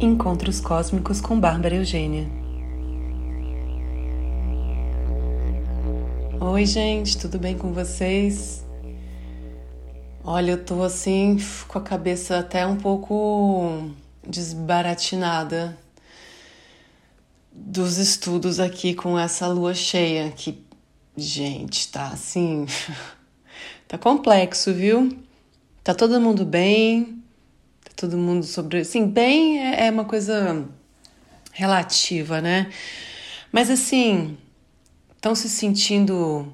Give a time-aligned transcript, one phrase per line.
[0.00, 2.30] Encontros Cósmicos com Bárbara Eugênia.
[6.40, 8.64] Oi, gente, tudo bem com vocês?
[10.22, 11.36] Olha, eu tô assim
[11.66, 13.90] com a cabeça até um pouco
[14.24, 15.76] desbaratinada
[17.50, 20.64] dos estudos aqui com essa lua cheia que,
[21.16, 22.66] gente, tá assim,
[23.88, 25.18] tá complexo, viu?
[25.82, 27.17] Tá todo mundo bem,
[27.98, 28.84] todo mundo sobre.
[28.84, 30.64] Sim, bem é, é uma coisa
[31.52, 32.70] relativa, né?
[33.50, 34.38] Mas assim,
[35.16, 36.48] estão se sentindo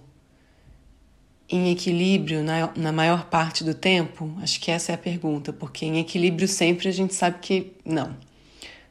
[1.47, 4.35] em equilíbrio na, na maior parte do tempo?
[4.43, 8.17] Acho que essa é a pergunta, porque em equilíbrio sempre a gente sabe que não.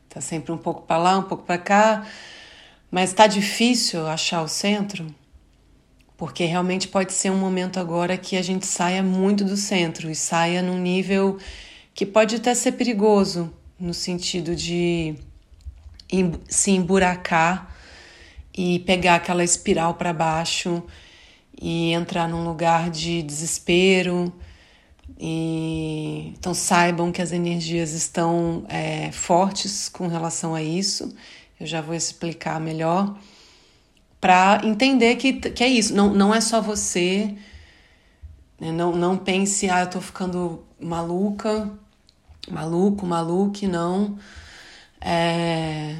[0.07, 2.05] Tá sempre um pouco para lá, um pouco para cá,
[2.91, 5.07] mas está difícil achar o centro?
[6.15, 10.15] Porque realmente pode ser um momento agora que a gente saia muito do centro e
[10.15, 11.39] saia num nível
[11.93, 15.15] que pode até ser perigoso no sentido de
[16.47, 17.75] se emburacar
[18.55, 20.83] e pegar aquela espiral para baixo
[21.59, 24.33] e entrar num lugar de desespero.
[25.19, 31.13] E, então saibam que as energias estão é, fortes com relação a isso.
[31.59, 33.17] Eu já vou explicar melhor
[34.19, 35.93] para entender que, que é isso.
[35.93, 37.35] Não, não é só você.
[38.59, 38.71] Né?
[38.71, 41.71] Não, não pense, ah, eu tô ficando maluca
[42.49, 44.17] maluco, maluque, não.
[44.99, 45.95] É,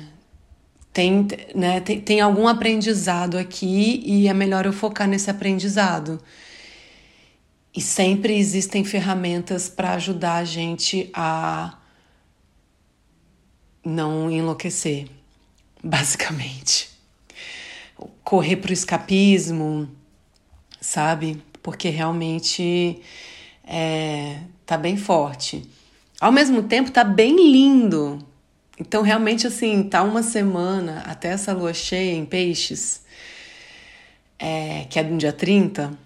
[0.91, 6.21] tem, né, tem, tem algum aprendizado aqui e é melhor eu focar nesse aprendizado.
[7.75, 11.77] E sempre existem ferramentas para ajudar a gente a
[13.83, 15.07] não enlouquecer,
[15.83, 16.91] basicamente.
[18.23, 19.89] Correr para o escapismo,
[20.79, 21.41] sabe?
[21.61, 23.01] Porque realmente
[23.65, 24.39] é,
[24.73, 25.63] tá bem forte.
[26.19, 28.19] Ao mesmo tempo, tá bem lindo.
[28.79, 33.03] Então, realmente, assim, tá uma semana até essa lua cheia em peixes,
[34.39, 35.97] é, que é do dia 30,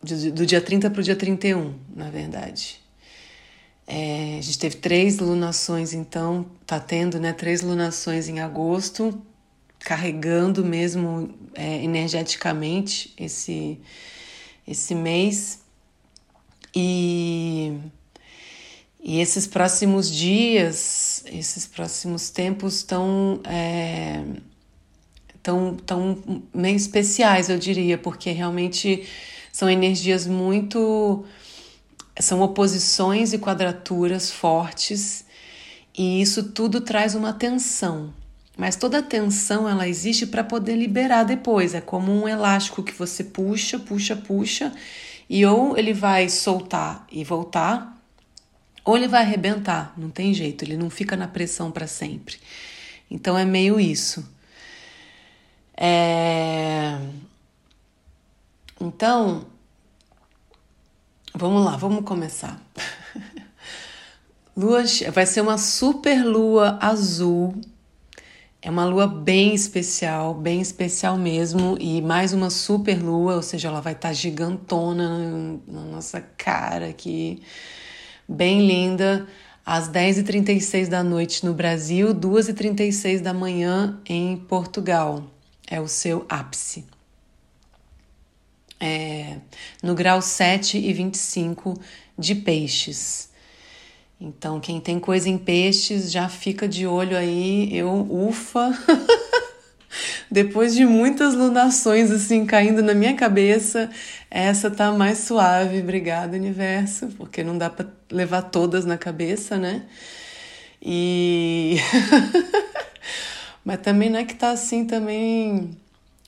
[0.00, 2.80] do, do dia 30 para o dia 31, na verdade.
[3.84, 9.20] É, a gente teve três lunações, então, tá tendo, né, três lunações em agosto,
[9.80, 13.80] carregando mesmo é, energeticamente esse,
[14.66, 15.66] esse mês.
[16.80, 17.72] E
[19.00, 24.22] e esses próximos dias, esses próximos tempos estão é,
[25.42, 29.06] tão, tão meio especiais, eu diria, porque realmente
[29.52, 31.24] são energias muito.
[32.20, 35.24] são oposições e quadraturas fortes,
[35.96, 38.12] e isso tudo traz uma tensão.
[38.58, 41.74] Mas toda tensão ela existe para poder liberar depois.
[41.74, 44.72] É como um elástico que você puxa, puxa, puxa,
[45.28, 47.96] e ou ele vai soltar e voltar,
[48.84, 52.36] ou ele vai arrebentar, não tem jeito, ele não fica na pressão para sempre.
[53.10, 54.26] Então é meio isso.
[55.76, 56.98] É...
[58.80, 59.46] Então,
[61.34, 62.60] vamos lá, vamos começar.
[64.56, 67.60] Lua vai ser uma super lua azul.
[68.60, 73.68] É uma lua bem especial, bem especial mesmo, e mais uma super lua, ou seja,
[73.68, 77.40] ela vai estar tá gigantona na nossa cara aqui
[78.28, 79.26] bem linda,
[79.64, 85.24] às 10h36 da noite no Brasil, 2h36 da manhã em Portugal.
[85.70, 86.84] É o seu ápice.
[88.80, 89.38] É,
[89.82, 91.78] no grau 7 e 25
[92.18, 93.30] de peixes.
[94.20, 97.74] Então, quem tem coisa em peixes já fica de olho aí.
[97.76, 98.76] Eu, ufa!
[100.30, 103.88] Depois de muitas lunações assim caindo na minha cabeça,
[104.30, 105.80] essa tá mais suave.
[105.80, 109.86] Obrigada, universo, porque não dá para levar todas na cabeça, né?
[110.82, 111.76] E
[113.64, 115.76] mas também não é que tá assim também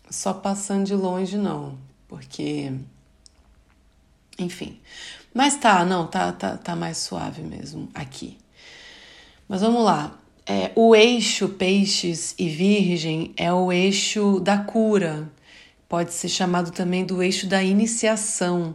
[0.08, 1.78] só passando de longe não,
[2.08, 2.72] porque
[4.38, 4.80] enfim.
[5.32, 8.36] Mas tá, não, tá tá tá mais suave mesmo aqui.
[9.48, 10.18] Mas vamos lá.
[10.46, 15.30] É, o eixo peixes e virgem é o eixo da cura,
[15.88, 18.74] pode ser chamado também do eixo da iniciação,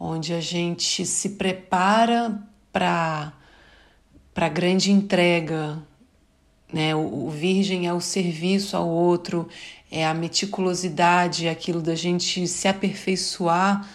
[0.00, 2.42] onde a gente se prepara
[2.72, 3.32] para
[4.34, 5.78] a grande entrega.
[6.72, 6.94] Né?
[6.96, 9.48] O, o virgem é o serviço ao outro,
[9.90, 13.88] é a meticulosidade, é aquilo da gente se aperfeiçoar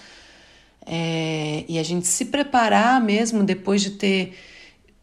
[0.85, 4.35] é, e a gente se preparar mesmo depois de ter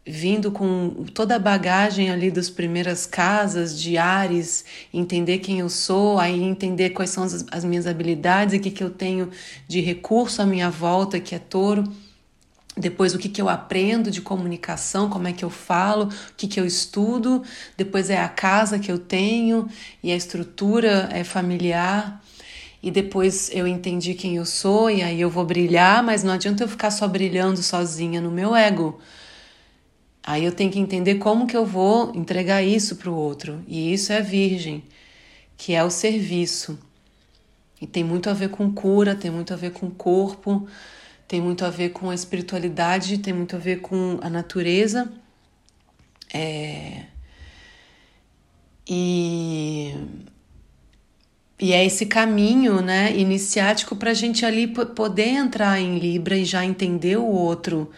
[0.05, 6.17] vindo com toda a bagagem ali das primeiras casas de Ares, entender quem eu sou,
[6.19, 9.29] aí entender quais são as, as minhas habilidades e o que, que eu tenho
[9.67, 11.83] de recurso à minha volta, que é touro.
[12.75, 16.47] depois o que, que eu aprendo de comunicação, como é que eu falo, o que,
[16.47, 17.43] que eu estudo,
[17.77, 19.67] depois é a casa que eu tenho
[20.01, 22.19] e a estrutura é familiar.
[22.81, 26.63] E depois eu entendi quem eu sou e aí eu vou brilhar, mas não adianta
[26.63, 28.99] eu ficar só brilhando sozinha no meu ego.
[30.23, 33.63] Aí eu tenho que entender como que eu vou entregar isso para o outro.
[33.67, 34.83] E isso é a virgem,
[35.57, 36.79] que é o serviço.
[37.81, 40.67] E tem muito a ver com cura, tem muito a ver com corpo,
[41.27, 45.11] tem muito a ver com a espiritualidade, tem muito a ver com a natureza.
[46.33, 47.05] É...
[48.87, 49.95] E,
[51.59, 56.45] e é esse caminho né, iniciático para a gente ali poder entrar em Libra e
[56.45, 57.91] já entender o outro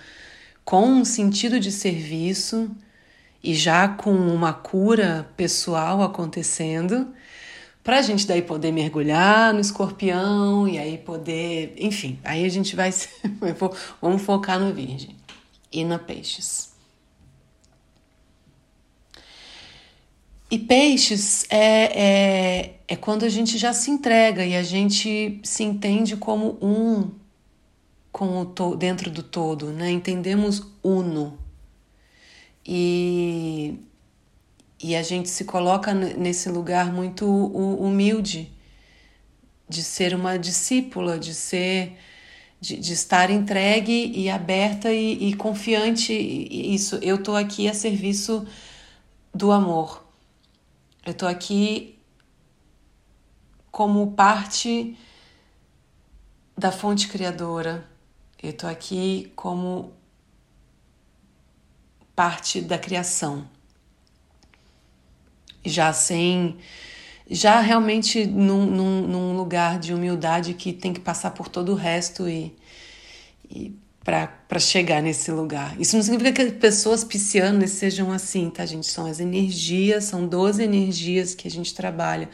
[0.66, 2.72] com um sentido de serviço
[3.44, 7.14] e já com uma cura pessoal acontecendo
[7.84, 12.76] para a gente daí poder mergulhar no escorpião e aí poder, enfim, aí a gente
[12.76, 12.92] vai,
[14.02, 15.16] vamos focar no virgem
[15.72, 16.71] e na peixes.
[20.52, 25.64] E peixes é, é, é quando a gente já se entrega e a gente se
[25.64, 27.10] entende como um
[28.12, 29.90] com o to, dentro do todo, né?
[29.90, 31.40] Entendemos uno.
[32.66, 33.80] E
[34.84, 38.52] e a gente se coloca nesse lugar muito humilde
[39.70, 41.96] de ser uma discípula, de ser
[42.60, 46.14] de, de estar entregue e aberta e, e confiante.
[46.14, 48.46] Isso, eu estou aqui a serviço
[49.34, 50.11] do amor.
[51.06, 51.98] Eu estou aqui
[53.72, 54.98] como parte
[56.58, 57.88] da fonte criadora.
[58.42, 59.94] Eu estou aqui como
[62.16, 63.48] parte da criação
[65.66, 66.58] já sem.
[67.30, 71.76] já realmente num, num, num, lugar de humildade que tem que passar por todo o
[71.76, 72.56] resto e,
[73.50, 75.80] e para chegar nesse lugar.
[75.80, 78.88] Isso não significa que pessoas piscianas sejam assim, tá, gente?
[78.88, 82.28] São as energias, são 12 energias que a gente trabalha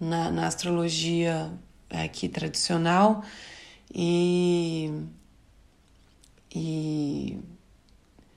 [0.00, 1.50] na, na astrologia
[1.90, 3.22] aqui tradicional
[3.94, 4.90] e.
[6.54, 7.38] E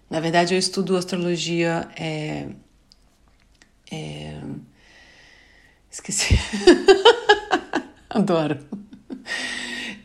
[0.10, 2.50] na verdade eu estudo astrologia é,
[3.90, 4.38] é...
[5.90, 6.38] Esqueci.
[8.10, 8.60] Adoro.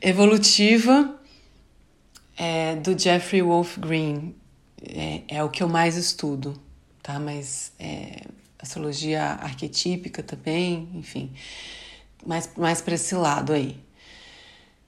[0.00, 1.20] Evolutiva
[2.36, 4.34] é, do Jeffrey Wolf Green.
[4.82, 6.60] É, é, o que eu mais estudo,
[7.02, 7.18] tá?
[7.18, 8.22] Mas é,
[8.58, 11.32] astrologia arquetípica também, enfim,
[12.24, 13.78] mais, mais para esse lado aí.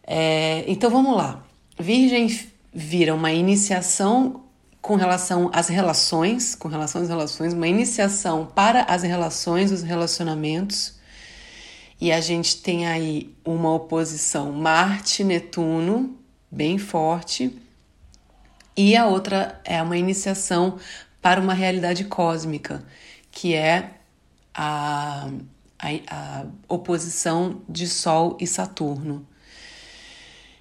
[0.06, 1.42] É, então vamos lá.
[1.78, 2.28] Virgem
[2.72, 4.44] vira uma iniciação
[4.80, 10.98] com relação às relações, com relação às relações, uma iniciação para as relações, os relacionamentos.
[12.00, 16.17] E a gente tem aí uma oposição Marte-Netuno,
[16.50, 17.56] bem forte,
[18.76, 20.78] e a outra é uma iniciação
[21.20, 22.84] para uma realidade cósmica,
[23.30, 23.92] que é
[24.54, 25.28] a,
[25.78, 29.26] a, a oposição de Sol e Saturno.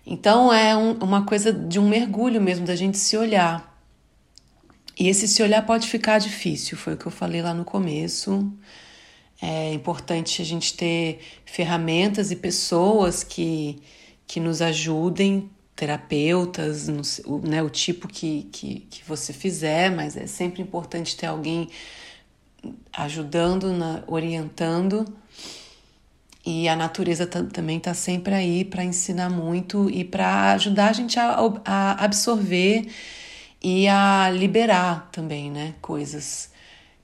[0.06, 3.78] Então é um, uma coisa de um mergulho mesmo, da gente se olhar
[5.00, 8.51] e esse se olhar pode ficar difícil, foi o que eu falei lá no começo.
[9.39, 13.78] É importante a gente ter ferramentas e pessoas que,
[14.25, 16.88] que nos ajudem, terapeutas,
[17.44, 21.69] né, o tipo que, que, que você fizer, mas é sempre importante ter alguém
[22.91, 25.05] ajudando, na, orientando.
[26.43, 31.19] E a natureza também está sempre aí para ensinar muito e para ajudar a gente
[31.19, 32.89] a, a absorver
[33.62, 36.50] e a liberar também, né, coisas.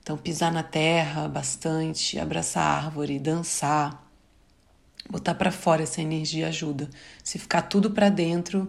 [0.02, 4.03] Então, pisar na terra bastante, abraçar a árvore, dançar,
[5.14, 6.90] botar para fora essa energia ajuda.
[7.24, 8.68] Se ficar tudo para dentro,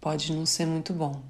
[0.00, 1.22] pode não ser muito bom.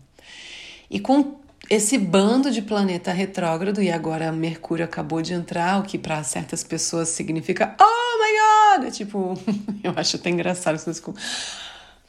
[0.90, 1.36] E com
[1.68, 6.64] esse bando de planeta retrógrado, e agora Mercúrio acabou de entrar, o que para certas
[6.64, 8.88] pessoas significa Oh my God!
[8.88, 9.34] É tipo,
[9.84, 11.02] eu acho até engraçado coisas.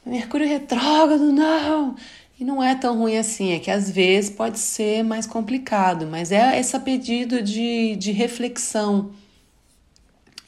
[0.04, 1.96] Mercúrio retrógrado, não!
[2.40, 6.32] E não é tão ruim assim, é que às vezes pode ser mais complicado, mas
[6.32, 9.10] é esse pedido de, de reflexão.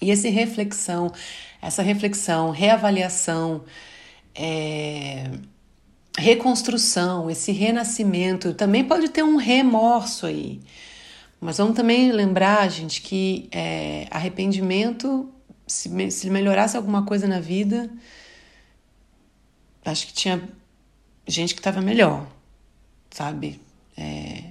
[0.01, 1.13] E esse reflexão,
[1.61, 3.65] essa reflexão, reavaliação,
[4.35, 5.31] é,
[6.17, 10.61] reconstrução, esse renascimento, também pode ter um remorso aí.
[11.41, 15.33] Mas vamos também lembrar, gente, que é, arrependimento,
[15.67, 17.91] se, se melhorasse alguma coisa na vida,
[19.85, 20.43] acho que tinha
[21.27, 22.27] gente que estava melhor,
[23.11, 23.61] sabe?
[23.97, 24.43] É,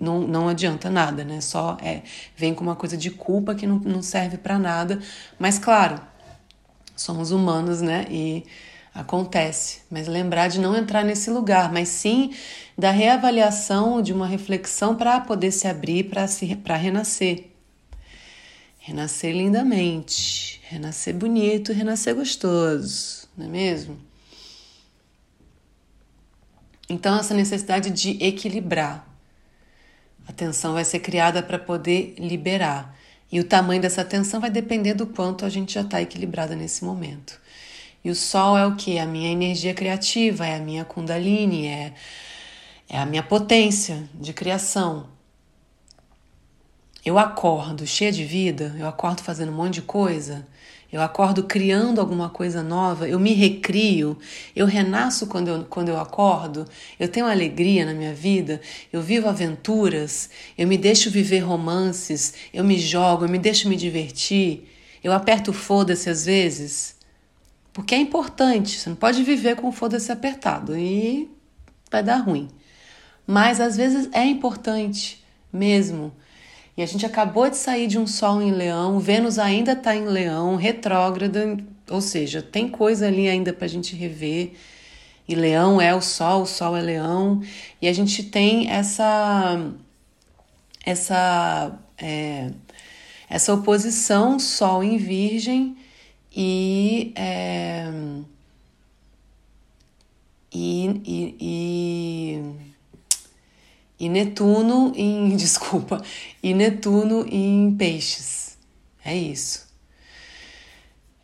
[0.00, 1.40] não, não adianta nada, né?
[1.40, 2.02] Só é,
[2.36, 5.00] vem com uma coisa de culpa que não, não serve para nada.
[5.38, 6.00] Mas, claro,
[7.02, 8.06] somos humanos, né?
[8.10, 8.44] E
[8.94, 12.34] Acontece, mas lembrar de não entrar nesse lugar, mas sim
[12.76, 17.46] da reavaliação, de uma reflexão para poder se abrir para renascer.
[18.78, 23.98] Renascer lindamente, renascer bonito, renascer gostoso, não é mesmo?
[26.86, 29.08] Então, essa necessidade de equilibrar.
[30.28, 32.94] A tensão vai ser criada para poder liberar.
[33.32, 36.84] E o tamanho dessa tensão vai depender do quanto a gente já está equilibrada nesse
[36.84, 37.40] momento.
[38.04, 38.98] E o sol é o que?
[38.98, 41.94] A minha energia criativa, é a minha kundalini, é,
[42.90, 45.08] é a minha potência de criação.
[47.02, 50.46] Eu acordo cheia de vida, eu acordo fazendo um monte de coisa,
[50.92, 54.18] eu acordo criando alguma coisa nova, eu me recrio,
[54.54, 56.66] eu renasço quando eu, quando eu acordo,
[57.00, 58.60] eu tenho alegria na minha vida,
[58.92, 63.76] eu vivo aventuras, eu me deixo viver romances, eu me jogo, eu me deixo me
[63.76, 64.68] divertir,
[65.02, 66.94] eu aperto foda-se às vezes.
[67.72, 71.30] Porque é importante, você não pode viver com o foda-se apertado e
[71.90, 72.50] vai dar ruim.
[73.26, 76.12] Mas às vezes é importante mesmo.
[76.76, 80.06] E a gente acabou de sair de um Sol em Leão, Vênus ainda está em
[80.06, 81.58] Leão, retrógrada,
[81.90, 84.52] ou seja, tem coisa ali ainda para a gente rever.
[85.28, 87.42] E Leão é o Sol, o Sol é Leão,
[87.80, 89.72] e a gente tem essa
[90.84, 92.50] essa é,
[93.28, 95.76] essa oposição Sol em Virgem
[96.34, 97.86] e, é,
[100.52, 102.71] e, e, e,
[104.02, 106.02] e Netuno em desculpa
[106.42, 108.58] e Netuno em Peixes.
[109.04, 109.68] É isso.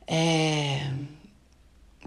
[0.07, 0.89] É,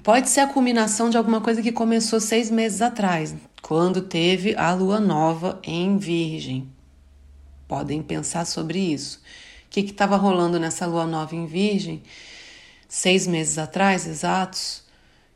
[0.02, 4.74] pode ser a culminação de alguma coisa que começou seis meses atrás quando teve a
[4.74, 6.72] Lua Nova em Virgem.
[7.68, 9.18] Podem pensar sobre isso.
[9.66, 12.02] O que estava rolando nessa Lua Nova em Virgem
[12.88, 14.84] seis meses atrás, exatos,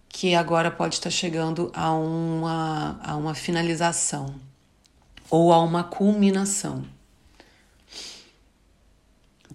[0.08, 4.34] que agora pode estar chegando a uma, a uma finalização
[5.30, 6.86] ou a uma culminação.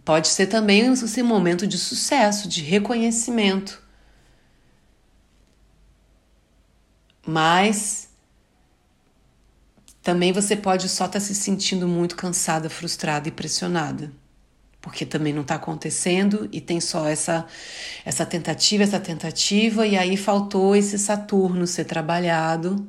[0.05, 3.83] Pode ser também esse momento de sucesso, de reconhecimento.
[7.27, 8.09] Mas
[10.03, 14.11] também você pode só estar se sentindo muito cansada, frustrada e pressionada
[14.81, 17.47] porque também não está acontecendo e tem só essa
[18.05, 22.87] essa tentativa, essa tentativa e aí faltou esse Saturno ser trabalhado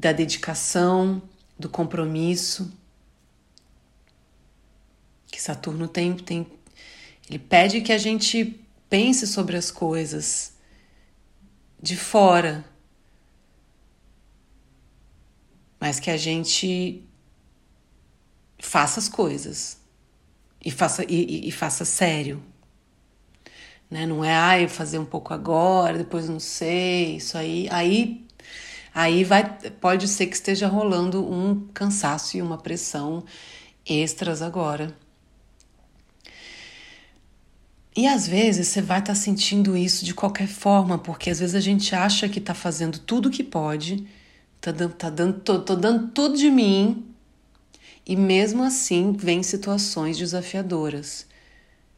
[0.00, 1.22] da dedicação,
[1.58, 2.72] do compromisso
[5.30, 6.46] que Saturno tem tem
[7.28, 10.54] ele pede que a gente pense sobre as coisas
[11.80, 12.64] de fora,
[15.78, 17.04] mas que a gente
[18.58, 19.78] faça as coisas
[20.64, 22.42] e faça, e, e faça sério.
[23.88, 24.06] Né?
[24.06, 27.68] Não é, ai, fazer um pouco agora, depois não sei, isso aí.
[27.70, 28.26] Aí,
[28.94, 29.44] aí vai,
[29.80, 33.24] pode ser que esteja rolando um cansaço e uma pressão
[33.86, 34.94] extras agora.
[37.96, 41.54] E às vezes você vai estar tá sentindo isso de qualquer forma, porque às vezes
[41.54, 44.06] a gente acha que está fazendo tudo o que pode,
[44.60, 47.04] tá dando, tá dando, tô, tô dando tudo de mim,
[48.06, 51.26] e mesmo assim, vem situações desafiadoras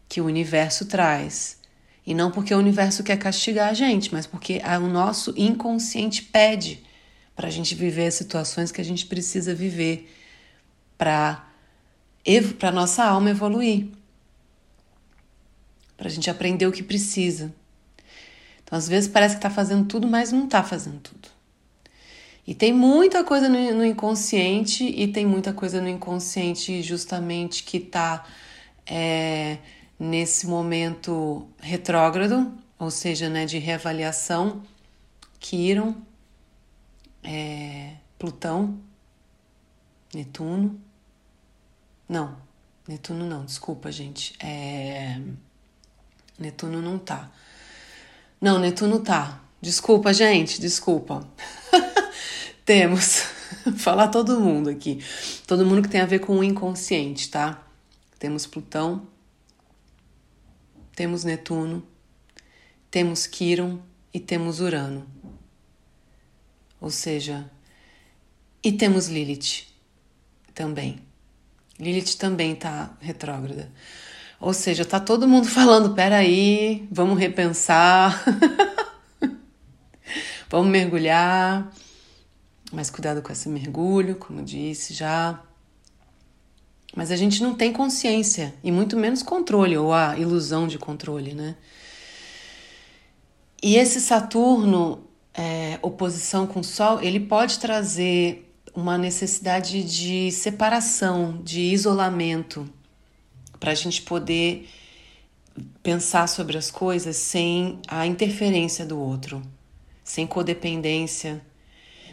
[0.08, 1.61] que o universo traz.
[2.06, 6.82] E não porque o universo quer castigar a gente, mas porque o nosso inconsciente pede
[7.36, 10.12] para a gente viver as situações que a gente precisa viver
[10.98, 11.44] para
[12.62, 13.86] a nossa alma evoluir,
[15.96, 17.54] para a gente aprender o que precisa.
[18.64, 21.28] Então, às vezes parece que está fazendo tudo, mas não está fazendo tudo.
[22.46, 27.76] E tem muita coisa no, no, inconsciente, e tem muita coisa no inconsciente justamente que
[27.76, 28.26] está
[28.84, 29.58] é,
[30.02, 34.64] nesse momento retrógrado, ou seja, né, de reavaliação,
[35.38, 35.94] Quiron,
[37.22, 38.80] é, Plutão,
[40.12, 40.80] Netuno.
[42.08, 42.36] Não,
[42.88, 44.34] Netuno não, desculpa, gente.
[44.44, 45.20] É,
[46.36, 47.30] Netuno não tá.
[48.40, 49.40] Não, Netuno tá.
[49.60, 51.24] Desculpa, gente, desculpa.
[52.66, 53.22] Temos.
[53.78, 54.98] Falar todo mundo aqui.
[55.46, 57.64] Todo mundo que tem a ver com o inconsciente, tá?
[58.18, 59.06] Temos Plutão,
[60.94, 61.86] temos Netuno,
[62.90, 63.80] temos Quiron
[64.12, 65.06] e temos Urano.
[66.80, 67.50] Ou seja,
[68.62, 69.66] e temos Lilith
[70.54, 71.00] também.
[71.78, 73.70] Lilith também tá retrógrada.
[74.40, 78.22] Ou seja, tá todo mundo falando: peraí, vamos repensar,
[80.50, 81.72] vamos mergulhar.
[82.72, 85.42] Mas cuidado com esse mergulho, como disse já.
[86.94, 91.34] Mas a gente não tem consciência e muito menos controle ou a ilusão de controle,
[91.34, 91.56] né?
[93.62, 101.40] E esse Saturno, é, oposição com o Sol, ele pode trazer uma necessidade de separação,
[101.42, 102.68] de isolamento,
[103.60, 104.68] para a gente poder
[105.82, 109.42] pensar sobre as coisas sem a interferência do outro,
[110.02, 111.40] sem codependência.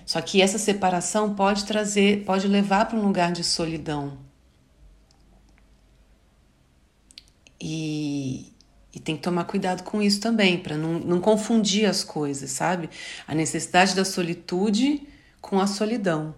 [0.06, 4.29] Só que essa separação pode trazer, pode levar para um lugar de solidão.
[7.62, 8.54] E,
[8.94, 12.90] e tem que tomar cuidado com isso também, para não, não confundir as coisas, sabe?
[13.28, 15.08] A necessidade da solitude
[15.42, 16.34] com a solidão.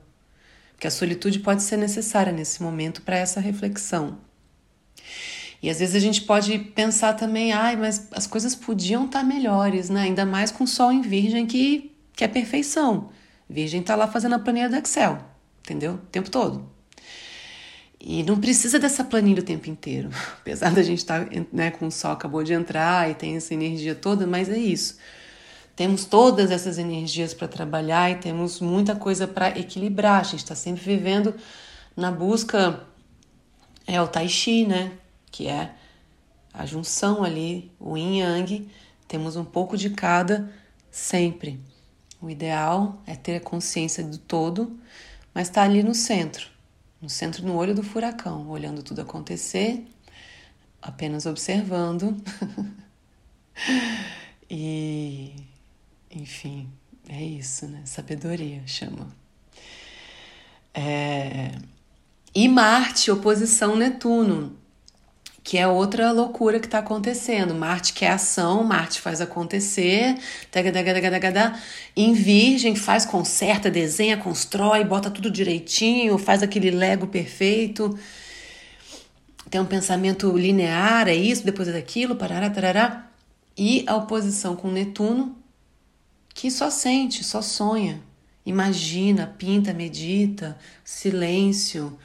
[0.71, 4.17] Porque a solitude pode ser necessária nesse momento para essa reflexão.
[5.61, 9.25] E às vezes a gente pode pensar também, ai, mas as coisas podiam estar tá
[9.25, 10.01] melhores, né?
[10.01, 13.09] Ainda mais com o Sol em Virgem, que, que é perfeição.
[13.47, 15.19] Virgem está lá fazendo a planilha do Excel,
[15.59, 15.93] entendeu?
[15.93, 16.67] O tempo todo.
[18.03, 20.09] E não precisa dessa planilha o tempo inteiro.
[20.41, 23.53] Apesar da gente estar tá, né, com o sol acabou de entrar e tem essa
[23.53, 24.97] energia toda, mas é isso.
[25.75, 30.19] Temos todas essas energias para trabalhar e temos muita coisa para equilibrar.
[30.19, 31.35] A gente está sempre vivendo
[31.95, 32.87] na busca.
[33.85, 34.91] É o Tai Chi, né?
[35.31, 35.71] Que é
[36.53, 38.67] a junção ali, o yin yang.
[39.07, 40.51] Temos um pouco de cada
[40.89, 41.59] sempre.
[42.19, 44.79] O ideal é ter a consciência do todo,
[45.33, 46.50] mas está ali no centro
[47.01, 49.85] no centro, no olho do furacão, olhando tudo acontecer,
[50.81, 52.15] apenas observando.
[54.49, 55.33] e,
[56.11, 56.69] enfim,
[57.09, 57.81] é isso, né?
[57.85, 59.07] Sabedoria chama.
[60.73, 61.51] É...
[62.33, 64.60] E Marte, oposição Netuno
[65.43, 67.55] que é outra loucura que está acontecendo.
[67.55, 70.15] Marte quer ação, Marte faz acontecer,
[71.95, 77.97] em Virgem faz, conserta, desenha, constrói, bota tudo direitinho, faz aquele Lego perfeito.
[79.49, 83.07] Tem um pensamento linear, é isso, depois é daquilo, parará, tarará.
[83.57, 85.35] E a oposição com Netuno,
[86.33, 88.01] que só sente, só sonha,
[88.45, 91.97] imagina, pinta, medita, silêncio,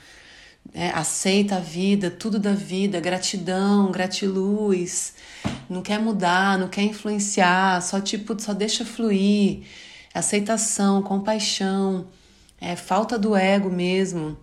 [0.75, 5.15] é, aceita a vida, tudo da vida, gratidão, gratiluz,
[5.69, 9.63] não quer mudar, não quer influenciar, só tipo, só deixa fluir,
[10.15, 12.07] aceitação, compaixão,
[12.61, 14.37] é, falta do ego mesmo.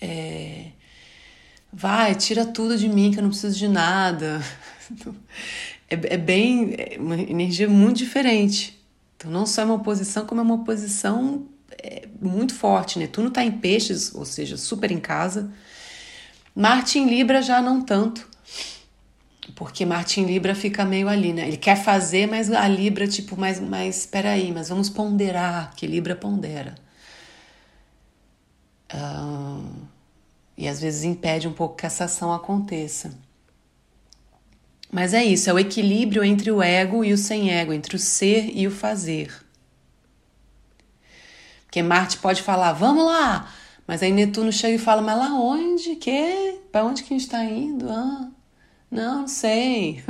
[0.00, 0.66] É,
[1.72, 4.40] vai, tira tudo de mim que eu não preciso de nada.
[5.90, 8.78] É, é bem, é uma energia muito diferente.
[9.16, 11.48] Então, não só é uma oposição, como é uma oposição
[11.82, 12.98] é muito forte.
[12.98, 15.50] Netuno está em peixes, ou seja, super em casa.
[16.54, 18.28] Marte em Libra já não tanto.
[19.54, 21.46] Porque Marte em Libra fica meio ali, né?
[21.46, 26.14] Ele quer fazer, mas a Libra, tipo, mas, mas peraí, mas vamos ponderar, que Libra
[26.14, 26.74] pondera.
[28.92, 29.88] Uh,
[30.56, 33.12] e às vezes impede um pouco que essa ação aconteça.
[34.90, 37.98] Mas é isso, é o equilíbrio entre o ego e o sem ego, entre o
[37.98, 39.30] ser e o fazer.
[41.68, 43.52] Porque Marte pode falar, vamos lá,
[43.86, 45.96] mas aí Netuno chega e fala, mas lá onde?
[45.96, 46.60] Que?
[46.72, 47.90] Para onde que a gente está indo?
[47.90, 48.30] Ah,
[48.90, 50.02] não, não sei.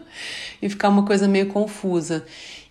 [0.60, 2.24] e ficar uma coisa meio confusa.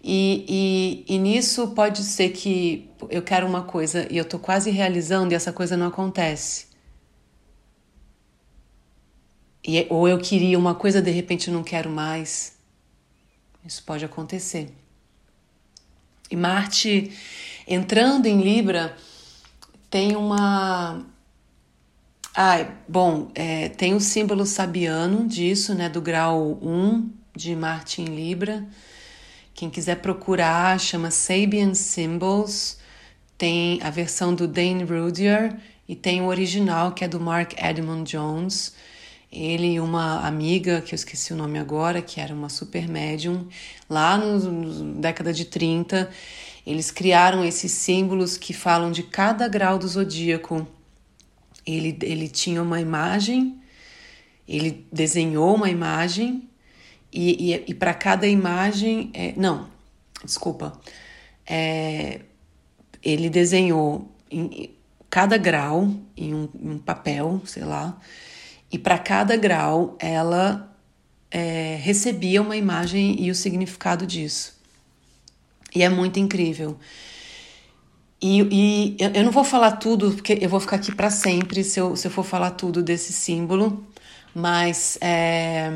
[0.04, 4.72] E, e, e, nisso pode ser que eu quero uma coisa e eu tô quase
[4.72, 6.66] realizando e essa coisa não acontece.
[9.64, 12.58] E, ou eu queria uma coisa, de repente não quero mais.
[13.64, 14.74] Isso pode acontecer.
[16.32, 17.12] E Marte
[17.74, 18.98] Entrando em Libra,
[19.90, 21.06] tem uma.
[22.36, 28.06] Ai, bom, é, tem o símbolo sabiano disso, né, do grau 1 de Marte em
[28.08, 28.68] Libra.
[29.54, 32.78] Quem quiser procurar, chama Sabian Symbols.
[33.38, 35.56] Tem a versão do Dane Rudier
[35.88, 38.74] e tem o original, que é do Mark Edmund Jones.
[39.32, 43.48] Ele e uma amiga, que eu esqueci o nome agora, que era uma super médium,
[43.90, 46.12] lá na década de 30,
[46.66, 50.68] eles criaram esses símbolos que falam de cada grau do zodíaco.
[51.66, 53.60] Ele, ele tinha uma imagem,
[54.48, 56.50] ele desenhou uma imagem,
[57.12, 59.12] e, e, e para cada imagem.
[59.14, 59.68] É, não,
[60.24, 60.80] desculpa.
[61.46, 62.22] É,
[63.04, 64.74] ele desenhou em,
[65.10, 68.00] cada grau em um, em um papel, sei lá,
[68.72, 70.74] e para cada grau ela
[71.30, 74.61] é, recebia uma imagem e o significado disso.
[75.74, 76.78] E é muito incrível.
[78.22, 81.80] E, e eu não vou falar tudo, porque eu vou ficar aqui para sempre se
[81.80, 83.84] eu, se eu for falar tudo desse símbolo,
[84.36, 85.72] mas é,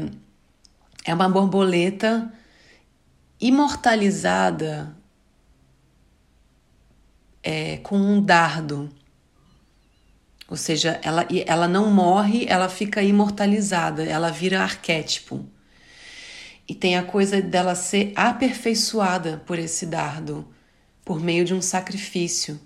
[1.03, 2.31] é uma borboleta
[3.41, 4.95] imortalizada
[7.41, 8.89] é, com um dardo.
[10.47, 15.43] Ou seja, ela, ela não morre, ela fica imortalizada, ela vira arquétipo.
[16.67, 20.47] E tem a coisa dela ser aperfeiçoada por esse dardo,
[21.03, 22.59] por meio de um sacrifício.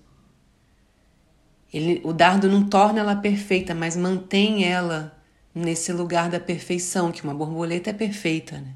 [1.72, 5.18] Ele, o dardo não torna ela perfeita, mas mantém ela
[5.54, 8.74] nesse lugar da perfeição, que uma borboleta é perfeita, né?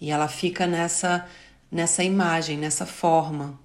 [0.00, 1.26] E ela fica nessa
[1.72, 3.58] nessa imagem, nessa forma.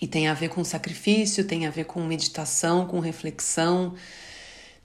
[0.00, 3.94] E tem a ver com sacrifício, tem a ver com meditação, com reflexão,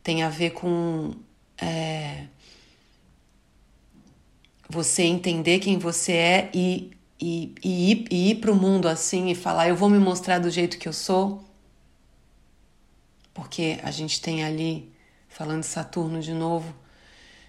[0.04, 1.16] tem a ver com
[1.58, 2.28] é,
[4.70, 9.36] você entender quem você é e, e, e e ir para o mundo assim e
[9.36, 11.44] falar: eu vou me mostrar do jeito que eu sou.
[13.34, 14.92] Porque a gente tem ali,
[15.28, 16.74] falando de Saturno de novo,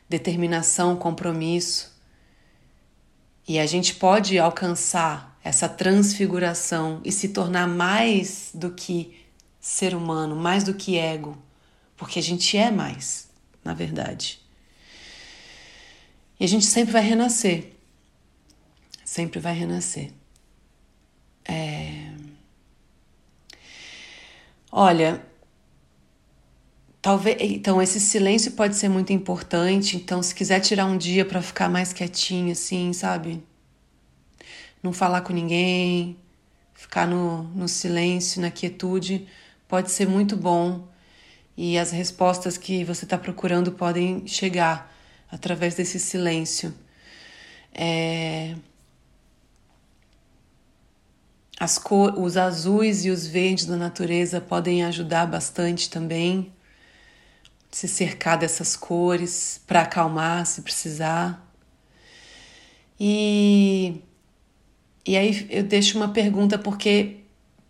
[0.08, 1.94] determinação, compromisso.
[3.46, 9.24] E a gente pode alcançar essa transfiguração e se tornar mais do que
[9.60, 11.38] ser humano, mais do que ego,
[11.96, 13.28] porque a gente é mais,
[13.64, 14.40] na verdade.
[16.38, 17.72] E a gente sempre vai renascer.
[19.04, 20.10] Sempre vai renascer.
[21.44, 22.12] É...
[24.70, 25.24] Olha,
[27.00, 27.36] talvez.
[27.40, 29.96] Então, esse silêncio pode ser muito importante.
[29.96, 33.42] Então, se quiser tirar um dia para ficar mais quietinho, assim, sabe?
[34.82, 36.16] Não falar com ninguém,
[36.74, 39.26] ficar no, no silêncio, na quietude,
[39.66, 40.86] pode ser muito bom.
[41.56, 44.94] E as respostas que você está procurando podem chegar
[45.30, 46.74] através desse silêncio.
[47.74, 48.54] É...
[51.58, 52.18] As cor...
[52.18, 56.52] Os azuis e os verdes da natureza podem ajudar bastante também.
[57.70, 61.42] Se cercar dessas cores para acalmar se precisar.
[62.98, 64.00] E,
[65.06, 67.18] e aí eu deixo uma pergunta, porque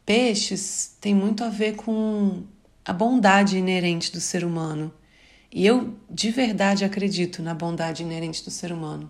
[0.05, 2.45] peixes tem muito a ver com
[2.85, 4.93] a bondade inerente do ser humano.
[5.57, 9.09] E eu de verdade acredito na bondade inerente do ser humano.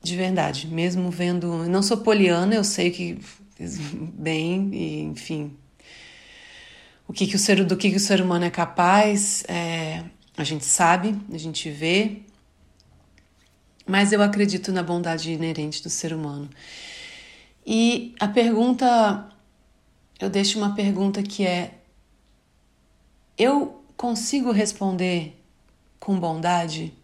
[0.00, 1.68] De verdade, mesmo vendo.
[1.68, 3.18] Não sou poliana, eu sei que
[4.14, 5.56] bem, e, enfim.
[7.08, 10.04] O que, que o ser, do que, que o ser humano é capaz, é,
[10.36, 12.22] a gente sabe, a gente vê,
[13.84, 16.48] mas eu acredito na bondade inerente do ser humano.
[17.66, 19.28] E a pergunta,
[20.20, 21.74] eu deixo uma pergunta que é:
[23.36, 25.38] eu consigo responder
[25.98, 26.94] com bondade,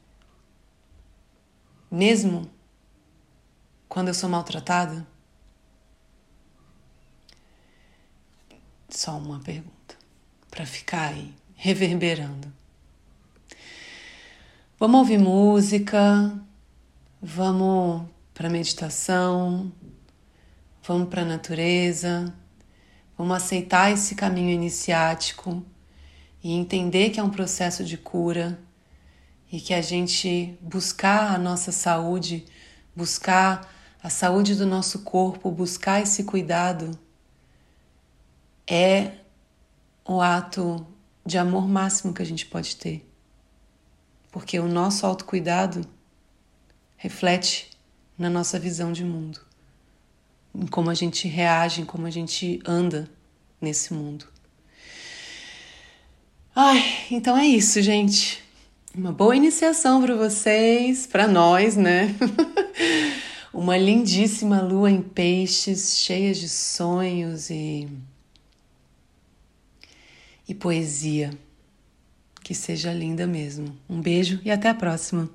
[1.90, 2.50] mesmo
[3.86, 5.06] quando eu sou maltratada?
[8.88, 9.94] Só uma pergunta
[10.50, 12.50] para ficar aí reverberando.
[14.78, 16.34] Vamos ouvir música,
[17.20, 19.70] vamos para meditação,
[20.82, 22.32] vamos para a natureza,
[23.18, 25.62] vamos aceitar esse caminho iniciático
[26.46, 28.56] e entender que é um processo de cura
[29.50, 32.46] e que a gente buscar a nossa saúde,
[32.94, 33.68] buscar
[34.00, 36.96] a saúde do nosso corpo, buscar esse cuidado
[38.64, 39.14] é
[40.04, 40.86] o ato
[41.24, 43.04] de amor máximo que a gente pode ter.
[44.30, 45.84] Porque o nosso autocuidado
[46.96, 47.70] reflete
[48.16, 49.40] na nossa visão de mundo,
[50.54, 53.10] em como a gente reage, em como a gente anda
[53.60, 54.35] nesse mundo.
[56.58, 58.42] Ai, então é isso, gente.
[58.94, 62.16] Uma boa iniciação para vocês, para nós, né?
[63.52, 67.86] Uma lindíssima lua em peixes, cheia de sonhos e
[70.48, 71.30] e poesia.
[72.42, 73.76] Que seja linda mesmo.
[73.86, 75.28] Um beijo e até a próxima.